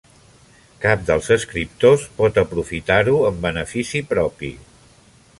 Cap 0.85 1.01
dels 1.09 1.27
escriptors 1.35 2.05
pot 2.21 2.39
aprofitar-ho 2.43 3.13
en 3.29 3.37
benefici 3.43 4.01
propi. 4.15 4.51